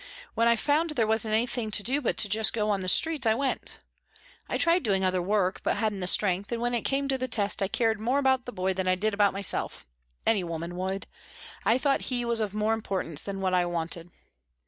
[0.33, 3.35] When I found there wasn't anything to do but just go on the streets, I
[3.35, 3.77] went.
[4.49, 7.27] I tried doing other work, but hadn't the strength, and when it came to the
[7.27, 9.85] test I cared more about the boy than I did about myself
[10.25, 11.05] any woman would.
[11.65, 14.09] I thought he was of more importance than what I wanted.